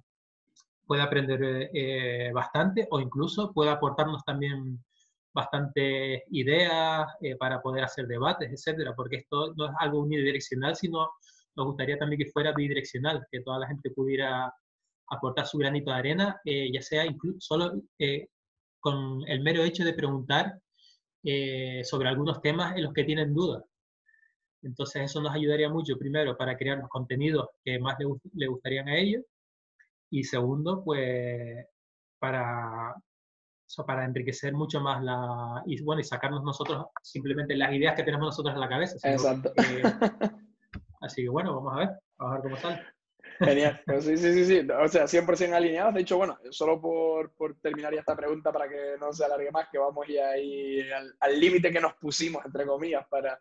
pueda 0.87 1.05
aprender 1.05 1.71
eh, 1.73 2.31
bastante 2.33 2.87
o 2.91 3.01
incluso 3.01 3.53
pueda 3.53 3.73
aportarnos 3.73 4.25
también 4.25 4.85
bastantes 5.33 6.23
ideas 6.31 7.07
eh, 7.21 7.37
para 7.37 7.61
poder 7.61 7.85
hacer 7.85 8.07
debates, 8.07 8.51
etcétera, 8.53 8.95
porque 8.95 9.17
esto 9.17 9.53
no 9.57 9.67
es 9.67 9.73
algo 9.81 10.01
unidireccional, 10.01 10.77
sino 10.77 11.11
nos 11.57 11.67
gustaría 11.67 11.99
también 11.99 12.21
que 12.21 12.31
fuera 12.31 12.53
bidireccional, 12.53 13.27
que 13.31 13.41
toda 13.41 13.59
la 13.61 13.69
gente 13.69 13.91
pudiera 13.91 14.53
aportar 15.09 15.47
su 15.47 15.59
granito 15.59 15.91
de 15.91 15.97
arena, 15.97 16.41
eh, 16.45 16.71
ya 16.73 16.83
sea 16.83 17.05
incluso 17.05 17.39
solo 17.41 17.83
eh, 17.99 18.29
con 18.81 19.23
el 19.29 19.41
mero 19.43 19.63
hecho 19.63 19.85
de 19.85 19.95
preguntar 19.95 20.59
eh, 21.23 21.83
sobre 21.85 22.09
algunos 22.09 22.41
temas 22.41 22.77
en 22.77 22.85
los 22.85 22.93
que 22.93 23.05
tienen 23.05 23.35
dudas. 23.35 23.65
Entonces 24.63 25.03
eso 25.03 25.21
nos 25.21 25.35
ayudaría 25.35 25.69
mucho, 25.69 25.99
primero, 25.99 26.37
para 26.37 26.57
crear 26.57 26.79
los 26.79 26.89
contenidos 26.89 27.49
que 27.63 27.79
más 27.79 27.97
le, 27.99 28.07
le 28.35 28.47
gustarían 28.47 28.89
a 28.89 28.97
ellos, 28.97 29.23
y 30.15 30.23
segundo, 30.23 30.85
pues 30.85 31.67
para, 32.21 32.95
para 33.85 34.05
enriquecer 34.05 34.53
mucho 34.53 34.81
más 34.81 35.03
la... 35.03 35.61
Y 35.67 35.83
bueno, 35.83 36.01
y 36.01 36.05
sacarnos 36.05 36.45
nosotros 36.45 36.87
simplemente 37.03 37.57
las 37.57 37.73
ideas 37.73 37.97
que 37.97 38.05
tenemos 38.05 38.27
nosotros 38.27 38.55
en 38.55 38.61
la 38.61 38.69
cabeza. 38.69 39.11
Exacto. 39.11 39.53
así 41.01 41.23
que 41.23 41.29
bueno, 41.29 41.57
vamos 41.57 41.75
a 41.75 41.79
ver, 41.81 41.89
vamos 42.17 42.33
a 42.33 42.35
ver 42.35 42.43
cómo 42.45 42.57
sale. 42.57 42.83
Genial. 43.41 43.83
Pues 43.85 44.05
sí, 44.05 44.17
sí, 44.17 44.33
sí, 44.33 44.45
sí. 44.45 44.69
O 44.81 44.87
sea, 44.87 45.05
100% 45.05 45.53
alineados. 45.53 45.95
De 45.95 46.03
hecho, 46.03 46.17
bueno, 46.17 46.39
solo 46.51 46.81
por, 46.81 47.33
por, 47.35 47.57
terminar 47.57 47.93
ya 47.93 48.01
esta 48.01 48.15
pregunta 48.15 48.53
para 48.53 48.69
que 48.69 48.95
no 49.01 49.13
se 49.13 49.25
alargue 49.25 49.51
más, 49.51 49.69
que 49.69 49.79
vamos 49.79 50.07
ya 50.07 50.29
ahí 50.29 50.81
al 51.19 51.41
límite 51.41 51.73
que 51.73 51.81
nos 51.81 51.95
pusimos, 51.95 52.45
entre 52.45 52.65
comillas, 52.67 53.05
para, 53.09 53.37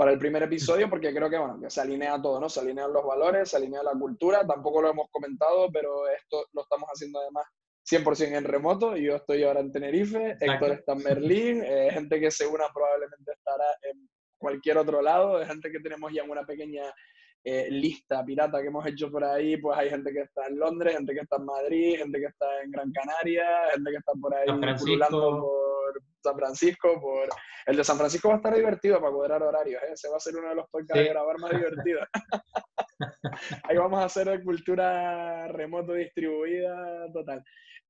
para 0.00 0.12
el 0.12 0.18
primer 0.18 0.42
episodio, 0.44 0.88
porque 0.88 1.12
creo 1.12 1.28
que, 1.28 1.36
bueno, 1.36 1.60
que 1.60 1.68
se 1.68 1.82
alinea 1.82 2.22
todo, 2.22 2.40
¿no? 2.40 2.48
Se 2.48 2.60
alinean 2.60 2.90
los 2.90 3.04
valores, 3.04 3.50
se 3.50 3.58
alinea 3.58 3.82
la 3.82 3.92
cultura. 3.92 4.46
Tampoco 4.46 4.80
lo 4.80 4.88
hemos 4.88 5.10
comentado, 5.10 5.68
pero 5.70 6.08
esto 6.08 6.46
lo 6.54 6.62
estamos 6.62 6.88
haciendo 6.88 7.20
además 7.20 7.44
100% 7.86 8.34
en 8.34 8.44
remoto. 8.44 8.96
Yo 8.96 9.16
estoy 9.16 9.42
ahora 9.42 9.60
en 9.60 9.70
Tenerife, 9.70 10.38
Héctor 10.40 10.70
está 10.70 10.94
en 10.94 11.02
Berlín, 11.02 11.62
eh, 11.62 11.90
gente 11.92 12.18
que 12.18 12.30
se 12.30 12.46
una 12.46 12.64
probablemente 12.72 13.30
estará 13.30 13.66
en 13.82 14.08
cualquier 14.38 14.78
otro 14.78 15.02
lado, 15.02 15.44
gente 15.44 15.70
que 15.70 15.80
tenemos 15.80 16.10
ya 16.14 16.22
en 16.22 16.30
una 16.30 16.46
pequeña 16.46 16.84
eh, 17.44 17.68
lista 17.70 18.24
pirata 18.24 18.62
que 18.62 18.68
hemos 18.68 18.86
hecho 18.86 19.10
por 19.10 19.22
ahí, 19.22 19.58
pues 19.58 19.76
hay 19.76 19.90
gente 19.90 20.14
que 20.14 20.20
está 20.20 20.46
en 20.46 20.58
Londres, 20.58 20.96
gente 20.96 21.12
que 21.12 21.20
está 21.20 21.36
en 21.36 21.44
Madrid, 21.44 21.96
gente 21.98 22.20
que 22.20 22.26
está 22.26 22.62
en 22.62 22.70
Gran 22.70 22.90
Canaria, 22.90 23.46
gente 23.74 23.90
que 23.90 23.96
está 23.98 24.12
por 24.18 24.34
ahí 24.34 24.46
pululando 24.78 25.40
por 25.40 25.59
San 26.22 26.36
Francisco. 26.36 27.00
Por... 27.00 27.28
El 27.66 27.76
de 27.76 27.84
San 27.84 27.96
Francisco 27.96 28.28
va 28.28 28.34
a 28.34 28.36
estar 28.38 28.54
divertido 28.54 29.00
para 29.00 29.12
cuadrar 29.12 29.42
horarios, 29.42 29.82
¿eh? 29.82 29.92
ese 29.92 30.08
va 30.08 30.16
a 30.16 30.20
ser 30.20 30.36
uno 30.36 30.48
de 30.48 30.54
los 30.54 30.68
podcasts 30.70 31.02
de 31.02 31.08
grabar 31.08 31.38
más 31.38 31.50
divertidos. 31.50 32.08
ahí 33.64 33.76
vamos 33.76 34.00
a 34.00 34.04
hacer 34.04 34.42
cultura 34.44 35.48
remoto 35.48 35.94
distribuida 35.94 37.10
total. 37.12 37.42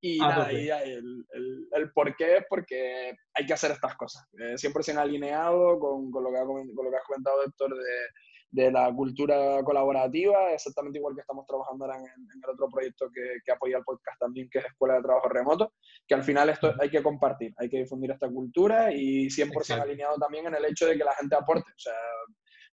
Y 0.03 0.19
ah, 0.23 0.29
nada, 0.29 0.53
y 0.53 0.71
el, 0.71 1.27
el, 1.31 1.69
el, 1.73 1.93
por 1.93 2.17
qué 2.17 2.39
es 2.39 2.45
porque 2.49 3.15
hay 3.35 3.47
que 3.47 3.53
hacer 3.53 3.73
estas 3.73 3.97
cosas. 3.97 4.27
Eh, 4.33 4.55
100% 4.55 4.97
alineado 4.97 5.79
con, 5.79 6.11
con, 6.11 6.25
lo 6.25 6.31
que 6.31 6.39
ha, 6.39 6.45
con 6.45 6.67
lo 6.67 6.91
que 6.91 6.97
has 6.97 7.05
comentado, 7.05 7.45
Héctor, 7.45 7.77
de 7.77 8.09
de 8.51 8.71
la 8.73 8.93
cultura 8.93 9.63
colaborativa, 9.63 10.53
exactamente 10.53 10.99
igual 10.99 11.15
que 11.15 11.21
estamos 11.21 11.47
trabajando 11.47 11.85
ahora 11.85 11.99
en, 11.99 12.05
el 12.05 12.51
otro 12.51 12.69
proyecto 12.69 13.09
que, 13.15 13.39
que, 13.45 13.53
apoya 13.53 13.79
el 13.79 13.85
podcast 13.85 14.19
también, 14.19 14.49
que 14.51 14.59
es 14.59 14.65
Escuela 14.65 14.95
de 14.95 15.03
Trabajo 15.03 15.29
Remoto, 15.29 15.73
que 16.07 16.15
al 16.15 16.25
final 16.25 16.51
esto 16.51 16.75
hay 16.81 16.91
que 16.91 17.03
compartir, 17.03 17.55
hay 17.59 17.69
que 17.69 17.79
difundir 17.79 18.11
esta 18.11 18.29
cultura 18.29 18.93
y 18.93 19.27
100% 19.27 19.81
alineado 19.81 20.17
también 20.17 20.47
en 20.47 20.57
el 20.57 20.65
hecho 20.65 20.87
de 20.87 20.97
que 20.97 21.05
la 21.05 21.15
gente 21.15 21.37
aporte. 21.37 21.71
O 21.71 21.79
sea, 21.79 21.95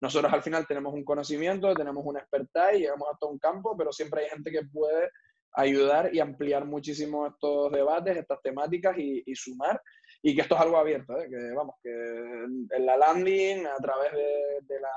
nosotros 0.00 0.33
al 0.33 0.42
final 0.42 0.66
tenemos 0.66 0.95
un 0.95 1.04
conocimiento, 1.04 1.75
tenemos 1.75 2.04
una 2.06 2.21
expertise, 2.21 2.80
llegamos 2.80 3.09
a 3.12 3.16
todo 3.18 3.30
un 3.30 3.38
campo, 3.38 3.76
pero 3.76 3.92
siempre 3.92 4.23
hay 4.23 4.30
gente 4.30 4.50
que 4.50 4.62
puede 4.64 5.11
ayudar 5.52 6.14
y 6.14 6.21
ampliar 6.21 6.64
muchísimo 6.64 7.26
estos 7.26 7.73
debates, 7.73 8.16
estas 8.16 8.40
temáticas 8.42 8.97
y, 8.99 9.23
y 9.25 9.35
sumar 9.35 9.80
y 10.23 10.35
que 10.35 10.42
esto 10.42 10.54
es 10.54 10.61
algo 10.61 10.76
abierto, 10.76 11.18
¿eh? 11.18 11.28
que 11.28 11.54
vamos, 11.54 11.76
que 11.83 11.90
en 11.90 12.87
la 12.87 12.97
landing, 12.97 13.66
a 13.66 13.76
través 13.76 14.12
de, 14.12 14.59
de, 14.62 14.80
la 14.80 14.90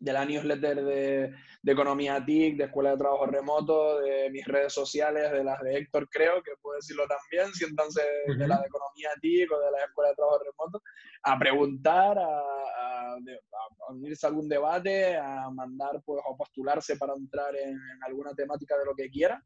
de 0.00 0.12
la 0.12 0.24
newsletter 0.24 0.82
de, 0.82 1.34
de, 1.62 1.72
Economía 1.72 2.24
TIC, 2.24 2.56
de 2.56 2.64
Escuela 2.64 2.92
de 2.92 2.96
Trabajo 2.96 3.26
Remoto, 3.26 4.00
de 4.00 4.30
mis 4.30 4.46
redes 4.46 4.72
sociales, 4.72 5.30
de 5.30 5.44
las 5.44 5.60
de 5.60 5.76
Héctor, 5.76 6.08
creo, 6.08 6.42
que 6.42 6.52
puedo 6.60 6.76
decirlo 6.76 7.04
también, 7.06 7.52
siéntanse 7.54 8.00
de 8.26 8.48
la 8.48 8.58
de 8.58 8.66
Economía 8.66 9.10
TIC 9.20 9.52
o 9.52 9.60
de 9.60 9.70
la 9.70 9.84
Escuela 9.84 10.10
de 10.10 10.16
Trabajo 10.16 10.40
Remoto, 10.42 10.82
a 11.22 11.38
preguntar, 11.38 12.18
a, 12.18 12.22
a, 12.22 13.14
a, 13.14 13.92
unirse 13.92 14.26
a 14.26 14.30
algún 14.30 14.48
debate, 14.48 15.16
a 15.16 15.50
mandar 15.50 16.00
pues, 16.04 16.22
o 16.26 16.36
postularse 16.36 16.96
para 16.96 17.14
entrar 17.14 17.54
en, 17.54 17.78
alguna 18.06 18.34
temática 18.34 18.78
de 18.78 18.86
lo 18.86 18.94
que 18.94 19.10
quieran. 19.10 19.42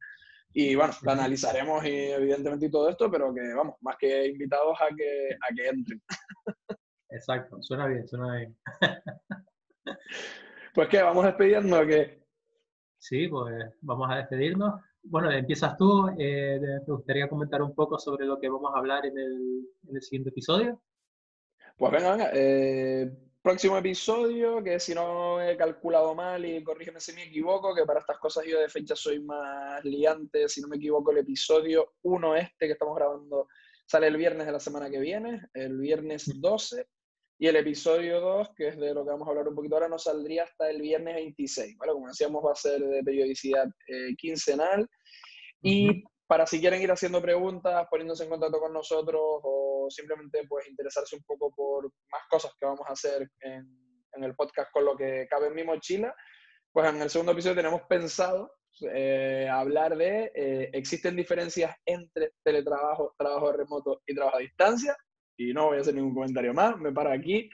Y 0.53 0.77
bueno, 0.77 0.95
la 1.03 1.13
analizaremos 1.15 1.85
y, 1.85 2.13
evidentemente 2.13 2.67
y 2.67 2.71
todo 2.71 2.89
esto, 2.89 3.11
pero 3.11 3.35
que 3.35 3.53
vamos, 3.55 3.75
más 3.81 3.97
que 3.99 4.29
invitados 4.29 4.79
a 4.81 4.95
que, 4.95 5.31
a 5.35 5.53
que 5.53 5.69
entren. 5.69 6.01
Exacto, 7.11 7.61
suena 7.61 7.89
bien, 7.89 8.07
suena 8.07 8.37
bien. 8.37 8.57
Pues 10.75 10.88
qué, 10.88 11.00
vamos 11.02 11.25
despidiendo 11.25 11.81
o 11.81 11.87
qué? 11.87 12.21
Sí, 12.99 13.28
pues 13.28 13.54
vamos 13.81 14.11
a 14.11 14.16
despedirnos. 14.16 14.81
Bueno, 15.04 15.31
empiezas 15.31 15.76
tú. 15.76 16.09
Eh, 16.19 16.59
¿Te 16.85 16.90
gustaría 16.90 17.28
comentar 17.28 17.62
un 17.62 17.73
poco 17.76 17.97
sobre 17.97 18.26
lo 18.26 18.40
que 18.40 18.49
vamos 18.49 18.73
a 18.75 18.78
hablar 18.78 19.07
en 19.07 19.16
el, 19.16 19.69
en 19.88 19.97
el 19.97 20.02
siguiente 20.02 20.31
episodio? 20.31 20.83
Pues 21.76 21.93
venga, 21.93 22.16
venga. 22.16 22.31
Eh, 22.35 23.09
próximo 23.40 23.78
episodio, 23.78 24.64
que 24.64 24.81
si 24.81 24.97
no 24.97 25.40
he 25.40 25.57
calculado 25.57 26.12
mal 26.12 26.45
y 26.45 26.64
corrígeme 26.64 26.99
si 26.99 27.12
me 27.12 27.23
equivoco, 27.23 27.73
que 27.73 27.85
para 27.85 28.00
estas 28.00 28.19
cosas 28.19 28.45
yo 28.45 28.59
de 28.59 28.69
fecha 28.69 28.97
soy 28.97 29.21
más 29.21 29.85
liante, 29.85 30.49
si 30.49 30.61
no 30.61 30.66
me 30.66 30.76
equivoco, 30.76 31.12
el 31.12 31.19
episodio 31.19 31.93
1 32.02 32.35
este 32.35 32.66
que 32.66 32.73
estamos 32.73 32.97
grabando 32.97 33.47
sale 33.87 34.09
el 34.09 34.16
viernes 34.16 34.47
de 34.47 34.52
la 34.52 34.61
semana 34.61 34.90
que 34.90 34.99
viene, 34.99 35.43
el 35.52 35.78
viernes 35.78 36.40
12, 36.40 36.88
y 37.38 37.47
el 37.49 37.57
episodio 37.57 38.21
2, 38.21 38.49
que 38.57 38.69
es 38.69 38.79
de 38.79 38.95
lo 38.95 39.05
que 39.05 39.11
vamos 39.11 39.26
a 39.26 39.31
hablar 39.31 39.49
un 39.49 39.55
poquito 39.55 39.76
ahora, 39.76 39.88
no 39.88 39.99
saldría 39.99 40.45
hasta 40.45 40.71
el 40.71 40.81
viernes 40.81 41.14
26, 41.17 41.76
¿vale? 41.79 41.93
Como 41.93 42.09
decíamos, 42.09 42.45
va 42.45 42.53
a 42.53 42.57
ser 42.57 42.81
de 42.81 43.03
periodicidad 43.03 43.67
eh, 43.88 44.14
quincenal. 44.17 44.88
Y 45.62 46.05
para 46.26 46.47
si 46.47 46.61
quieren 46.61 46.81
ir 46.81 46.91
haciendo 46.91 47.21
preguntas, 47.21 47.87
poniéndose 47.91 48.25
en 48.25 48.31
contacto 48.31 48.61
con 48.61 48.73
nosotros 48.73 49.21
o 49.43 49.87
simplemente 49.91 50.43
pues 50.49 50.69
interesarse 50.69 51.17
un 51.17 51.23
poco 51.25 51.53
por 51.55 51.85
más 52.11 52.23
cosas 52.31 52.53
que 52.59 52.67
vamos 52.67 52.87
a 52.88 52.93
hacer 52.93 53.29
en, 53.41 53.67
en 54.12 54.25
el 54.25 54.35
podcast 54.35 54.71
con 54.73 54.85
lo 54.85 54.97
que 54.97 55.26
cabe 55.29 55.49
en 55.49 55.55
mi 55.55 55.64
mochila, 55.64 56.14
pues 56.73 56.88
en 56.88 57.03
el 57.03 57.11
segundo 57.11 57.33
episodio 57.33 57.57
tenemos 57.57 57.83
pensado 57.83 58.50
eh, 58.93 59.49
hablar 59.50 59.97
de 59.97 60.33
eh, 60.35 60.71
existen 60.73 61.14
diferencias 61.14 61.75
entre 61.87 62.33
teletrabajo, 62.43 63.14
trabajo 63.17 63.53
remoto 63.53 64.03
y 64.07 64.14
trabajo 64.14 64.38
a 64.38 64.41
distancia. 64.41 64.97
Y 65.37 65.53
no 65.53 65.67
voy 65.67 65.79
a 65.79 65.81
hacer 65.81 65.95
ningún 65.95 66.14
comentario 66.14 66.55
más, 66.55 66.79
me 66.79 66.93
paro 66.93 67.11
aquí. 67.11 67.49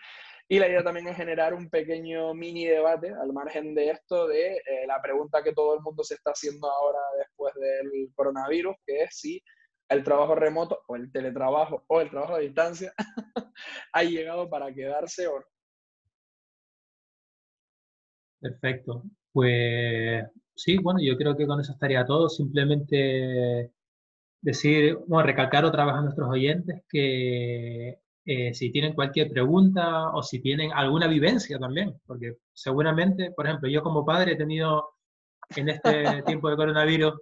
Y 0.49 0.59
la 0.59 0.69
idea 0.69 0.83
también 0.83 1.07
es 1.07 1.17
generar 1.17 1.55
un 1.55 1.71
pequeño 1.71 2.35
mini 2.35 2.67
debate 2.67 3.15
al 3.15 3.33
margen 3.33 3.75
de 3.75 3.91
esto, 3.91 4.27
de 4.27 4.57
eh, 4.57 4.87
la 4.87 5.01
pregunta 5.01 5.43
que 5.45 5.53
todo 5.53 5.75
el 5.77 5.81
mundo 5.81 6.03
se 6.03 6.15
está 6.15 6.33
haciendo 6.33 6.69
ahora 6.69 6.99
después 7.19 7.55
del 7.55 8.11
coronavirus, 8.15 8.75
que 8.85 9.05
es 9.05 9.17
si 9.17 9.41
el 9.89 10.03
trabajo 10.03 10.35
remoto 10.35 10.83
o 10.89 10.97
el 10.97 11.13
teletrabajo 11.13 11.85
o 11.87 12.01
el 12.01 12.11
trabajo 12.11 12.35
a 12.35 12.39
distancia 12.41 12.93
ha 13.93 14.03
llegado 14.03 14.51
para 14.51 14.73
quedarse 14.73 15.27
o 15.27 15.39
no. 15.39 15.47
Perfecto. 18.41 19.03
Pues 19.33 20.25
sí, 20.57 20.79
bueno, 20.79 21.01
yo 21.01 21.17
creo 21.17 21.37
que 21.37 21.47
con 21.47 21.61
eso 21.61 21.73
estaría 21.73 22.05
todo. 22.05 22.29
Simplemente 22.29 23.73
decir, 24.41 24.99
bueno, 25.07 25.27
recalcar 25.27 25.65
otra 25.65 25.85
vez 25.85 25.95
a 25.95 26.03
nuestros 26.03 26.31
oyentes 26.31 26.83
que 26.89 27.99
eh, 28.25 28.55
si 28.55 28.71
tienen 28.71 28.95
cualquier 28.95 29.31
pregunta 29.31 30.11
o 30.11 30.23
si 30.23 30.41
tienen 30.41 30.73
alguna 30.73 31.07
vivencia 31.07 31.59
también, 31.59 32.01
porque 32.07 32.37
seguramente, 32.53 33.33
por 33.33 33.47
ejemplo, 33.47 33.69
yo 33.69 33.83
como 33.83 34.05
padre 34.05 34.33
he 34.33 34.37
tenido 34.37 34.91
en 35.57 35.69
este 35.69 35.83
tiempo 36.27 36.49
de 36.49 36.57
coronavirus 36.57 37.15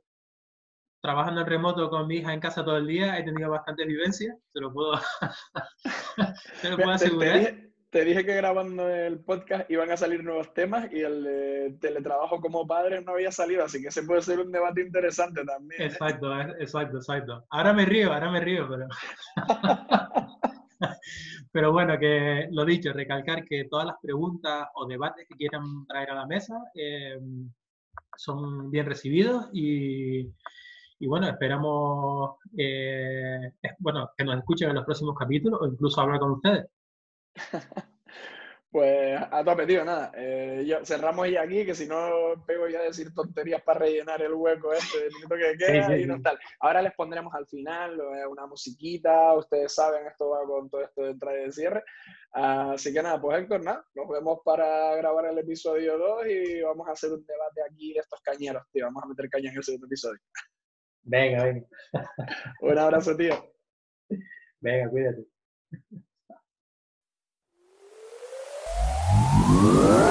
trabajando 1.00 1.42
en 1.42 1.46
remoto 1.46 1.88
con 1.90 2.06
mi 2.08 2.16
hija 2.16 2.34
en 2.34 2.40
casa 2.40 2.64
todo 2.64 2.76
el 2.76 2.86
día, 2.86 3.18
he 3.18 3.22
tenido 3.22 3.50
bastantes 3.50 3.86
vivencias, 3.86 4.36
se 4.52 4.60
lo 4.60 4.72
puedo, 4.72 4.94
se 6.60 6.70
lo 6.70 6.76
puedo 6.76 6.90
asegurar. 6.90 7.40
Te, 7.40 7.67
dije, 7.92 8.24
que 8.24 8.34
grabando 8.34 8.88
el 8.88 9.20
podcast 9.20 9.70
iban 9.70 9.90
a 9.90 9.96
salir 9.96 10.22
nuevos 10.22 10.52
temas 10.52 10.92
y 10.92 11.00
el 11.00 11.78
teletrabajo 11.80 12.40
como 12.40 12.66
padre 12.66 13.00
no 13.02 13.12
había 13.12 13.32
salido, 13.32 13.64
así 13.64 13.80
que 13.80 13.88
ese 13.88 14.02
puede 14.02 14.22
ser 14.22 14.40
un 14.40 14.52
debate 14.52 14.82
interesante 14.82 15.44
también. 15.44 15.82
¿eh? 15.82 15.86
Exacto, 15.86 16.40
exacto, 16.40 16.98
exacto. 16.98 17.44
Ahora 17.50 17.72
me 17.72 17.86
río, 17.86 18.12
ahora 18.12 18.30
me 18.30 18.40
río, 18.40 18.68
pero... 18.68 18.86
Pero 21.50 21.72
bueno, 21.72 21.98
que 21.98 22.46
lo 22.52 22.64
dicho, 22.64 22.92
recalcar 22.92 23.44
que 23.44 23.64
todas 23.64 23.86
las 23.86 23.96
preguntas 24.00 24.68
o 24.74 24.86
debates 24.86 25.26
que 25.26 25.34
quieran 25.34 25.86
traer 25.86 26.10
a 26.10 26.14
la 26.14 26.26
mesa 26.26 26.56
eh, 26.74 27.18
son 28.16 28.70
bien 28.70 28.86
recibidos 28.86 29.48
y, 29.52 30.28
bueno, 31.00 31.26
esperamos 31.28 32.36
eh, 32.56 33.52
bueno, 33.78 34.10
que 34.16 34.24
nos 34.24 34.38
escuchen 34.38 34.68
en 34.70 34.76
los 34.76 34.84
próximos 34.84 35.16
capítulos 35.18 35.60
o 35.62 35.66
incluso 35.66 36.00
hablar 36.00 36.20
con 36.20 36.32
ustedes. 36.32 36.66
Pues 38.70 39.18
a 39.30 39.42
tope, 39.42 39.66
tío, 39.66 39.82
nada. 39.82 40.12
Eh, 40.14 40.62
yo, 40.66 40.84
cerramos 40.84 41.26
ya 41.30 41.40
aquí, 41.40 41.64
que 41.64 41.74
si 41.74 41.86
no 41.86 42.44
pego 42.46 42.68
ya 42.68 42.80
a 42.80 42.82
decir 42.82 43.14
tonterías 43.14 43.62
para 43.62 43.80
rellenar 43.80 44.20
el 44.20 44.34
hueco 44.34 44.74
este 44.74 45.04
de 45.04 45.10
minuto 45.10 45.36
que 45.36 45.56
queda 45.56 45.96
y 45.96 46.04
no 46.04 46.20
tal. 46.20 46.38
Ahora 46.60 46.82
les 46.82 46.92
pondremos 46.92 47.34
al 47.34 47.46
final 47.46 47.98
eh, 47.98 48.26
una 48.26 48.46
musiquita, 48.46 49.32
ustedes 49.34 49.74
saben, 49.74 50.06
esto 50.06 50.30
va 50.30 50.44
con 50.44 50.68
todo 50.68 50.82
esto 50.82 51.02
de 51.02 51.12
entrada 51.12 51.38
y 51.40 51.44
de 51.44 51.52
cierre. 51.52 51.82
así 52.32 52.92
que 52.92 53.02
nada, 53.02 53.18
pues 53.18 53.38
Héctor, 53.38 53.64
nada, 53.64 53.86
nos 53.94 54.06
vemos 54.06 54.40
para 54.44 54.94
grabar 54.96 55.24
el 55.26 55.38
episodio 55.38 55.96
2 55.96 56.26
y 56.26 56.60
vamos 56.60 56.88
a 56.88 56.92
hacer 56.92 57.10
un 57.10 57.24
debate 57.24 57.62
aquí 57.62 57.94
de 57.94 58.00
estos 58.00 58.20
cañeros, 58.20 58.64
tío. 58.70 58.84
Vamos 58.84 59.02
a 59.02 59.08
meter 59.08 59.30
caña 59.30 59.50
en 59.50 59.56
el 59.56 59.64
segundo 59.64 59.86
episodio. 59.86 60.20
Venga, 61.04 61.42
venga. 61.42 61.66
un 62.60 62.78
abrazo, 62.78 63.16
tío. 63.16 63.50
Venga, 64.60 64.90
cuídate. 64.90 65.24
Whoa. 69.58 70.07